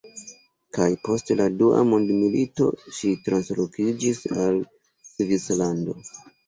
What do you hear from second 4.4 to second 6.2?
al Svislando.